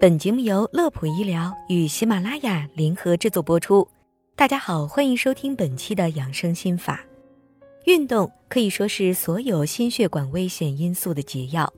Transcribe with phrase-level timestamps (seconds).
[0.00, 3.86] 本节目由乐普医疗与喜马拉雅联合制作播出。
[4.34, 7.00] 大家好，欢迎收听本期的养生心法。
[7.84, 11.72] 运动可以说是所有心血管危险因素的解药，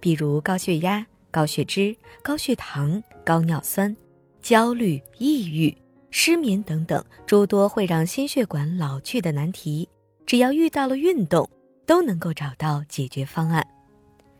[0.00, 3.96] 比如高血压、高血脂、高血糖、高尿酸、
[4.42, 5.74] 焦虑、抑郁、
[6.10, 9.88] 失眠等等诸多会让心血管老去的难题，
[10.26, 11.48] 只要遇到了运动，
[11.86, 13.64] 都能够找到解决方案。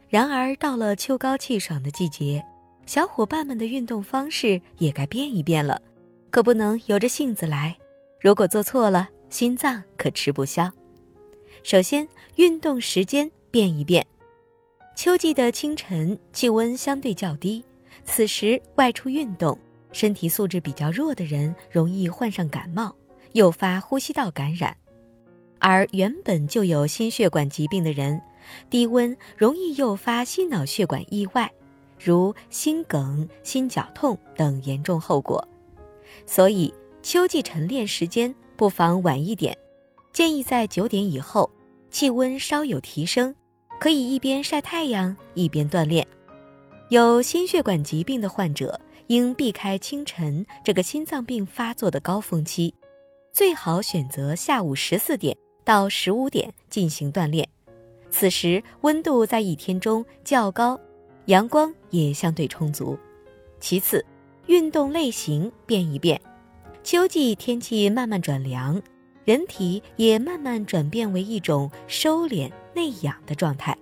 [0.09, 2.45] 然而，到了秋高气爽的季节。
[2.91, 5.81] 小伙伴们的运动方式也该变一变了，
[6.29, 7.79] 可不能由着性子来。
[8.21, 10.69] 如果做错了，心脏可吃不消。
[11.62, 14.05] 首先，运动时间变一变。
[14.97, 17.65] 秋季的清晨，气温相对较低，
[18.05, 19.57] 此时外出运动，
[19.93, 22.93] 身体素质比较弱的人容易患上感冒，
[23.34, 24.73] 诱发呼吸道感染；
[25.61, 28.20] 而原本就有心血管疾病的人，
[28.69, 31.53] 低温容易诱发心脑血管意外。
[32.03, 35.47] 如心梗、心绞痛等严重后果，
[36.25, 39.57] 所以秋季晨练时间不妨晚一点，
[40.12, 41.51] 建议在九点以后，
[41.91, 43.34] 气温稍有提升，
[43.79, 46.07] 可以一边晒太阳一边锻炼。
[46.89, 52.75] 有心血管疾病的患者应避开清晨这个心脏病发作的高峰期，
[53.33, 57.47] 最好选择下午十四点到十五点进行锻炼，
[58.11, 60.81] 此时温度在一天中较高。
[61.31, 62.98] 阳光也相对充足。
[63.61, 64.05] 其次，
[64.47, 66.20] 运动类型变一变。
[66.83, 68.83] 秋季天气慢慢转凉，
[69.25, 73.78] 人体也慢慢转变为一种收敛内养的状态，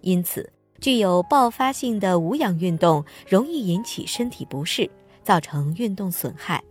[0.00, 0.50] 因此
[0.80, 4.90] 具有爆发性的无氧运动容易引起身体不适，
[5.22, 6.64] 造成运动损害。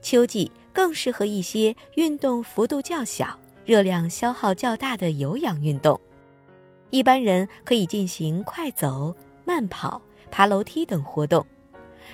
[0.00, 6.00] 秋季更适合一些运动幅度较小、热量消耗较大的有氧运动。
[6.90, 9.14] 一般人可以进行快走。
[9.46, 11.46] 慢跑、爬楼梯等活动，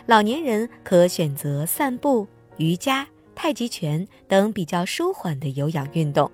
[0.05, 6.31] 老年人可选择散步、瑜伽、太极拳等比较舒缓的有氧运动。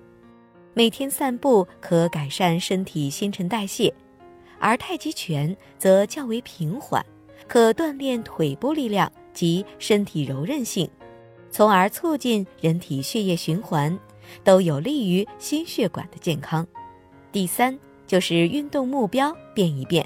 [0.73, 3.93] 每天散步可改善身体新陈代谢，
[4.59, 7.03] 而太极拳则较为平缓，
[7.47, 10.89] 可锻炼腿部力量及身体柔韧性，
[11.49, 13.97] 从而促进人体血液循环，
[14.43, 16.67] 都有利于心血管的健康。
[17.31, 20.05] 第三就是运动目标变一变。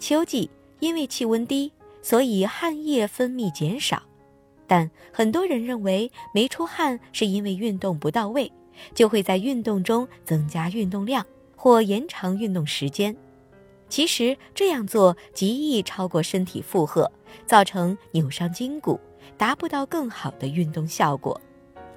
[0.00, 4.02] 秋季因为气温低，所以汗液分泌减少，
[4.66, 8.50] 但很多人认为没出汗是因为运动不到位，
[8.94, 11.24] 就会在运动中增加运动量
[11.54, 13.14] 或延长运动时间。
[13.90, 17.12] 其实这样做极易超过身体负荷，
[17.44, 18.98] 造成扭伤筋骨，
[19.36, 21.38] 达不到更好的运动效果。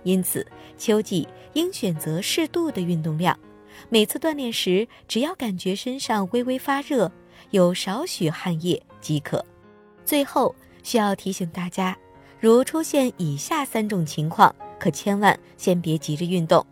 [0.04, 0.46] 因此，
[0.78, 3.40] 秋季应选择适度的运动量，
[3.88, 7.10] 每次锻炼时只要感觉身上微微发热。
[7.52, 9.44] 有少许汗液即可。
[10.06, 11.98] 最后需要提醒大家，
[12.40, 16.66] 如出现以下三种情况，可千万先别急着运动：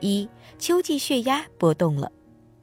[0.00, 2.10] 一、秋季血压波动了，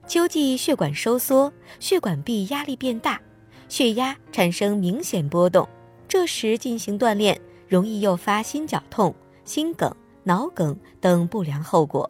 [0.05, 3.21] 秋季血管收缩，血管壁压力变大，
[3.69, 5.67] 血压产生明显波动，
[6.07, 12.05] 这时进行锻炼容易诱发心绞痛、心梗、脑梗等不良后果；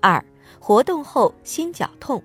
[0.00, 0.24] 二、
[0.60, 2.22] 活动后心绞痛。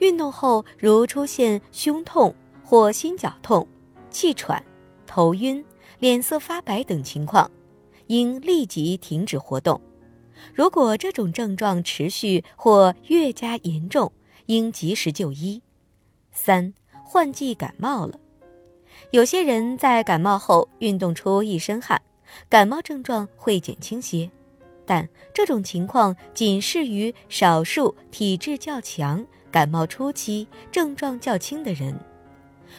[0.00, 2.34] 运动后，如出现胸痛
[2.64, 3.66] 或心绞痛、
[4.10, 4.62] 气喘、
[5.06, 5.64] 头晕、
[5.98, 7.50] 脸色发白等情况，
[8.08, 9.80] 应立即停止活动。
[10.54, 14.10] 如果这种症状持续或越加严重，
[14.46, 15.62] 应及时就医。
[16.32, 16.72] 三、
[17.04, 18.18] 换季感冒了，
[19.10, 22.00] 有些人在感冒后运动出一身汗，
[22.48, 24.30] 感冒症状会减轻些，
[24.86, 29.26] 但这种情况仅适于少数体质较强。
[29.50, 31.98] 感冒初期症状较轻的人，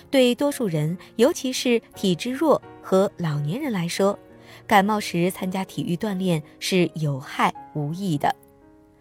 [0.10, 4.18] 对多数人，尤其是体质弱和老年人来说，
[4.66, 8.34] 感冒时参加体育锻炼是有害无益的。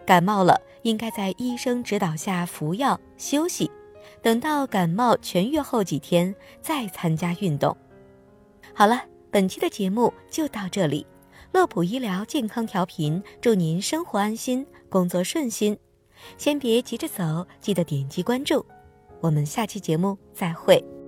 [0.05, 3.71] 感冒了，应该在医生指导下服药休息，
[4.21, 7.77] 等到感冒痊愈后几天再参加运动。
[8.75, 11.07] 好了，本期的节目就到这里。
[11.53, 15.77] 乐普医疗健康调频，祝您生活安心，工作顺心。
[16.37, 18.65] 先别急着走，记得点击关注，
[19.21, 21.00] 我们下期节目再会。